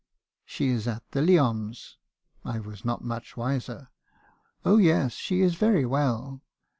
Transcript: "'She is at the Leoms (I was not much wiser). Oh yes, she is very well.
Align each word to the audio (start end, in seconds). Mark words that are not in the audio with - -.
"'She 0.45 0.69
is 0.71 0.87
at 0.87 1.03
the 1.11 1.19
Leoms 1.21 1.97
(I 2.43 2.57
was 2.59 2.83
not 2.83 3.03
much 3.03 3.37
wiser). 3.37 3.89
Oh 4.65 4.77
yes, 4.77 5.11
she 5.13 5.41
is 5.41 5.53
very 5.53 5.85
well. 5.85 6.41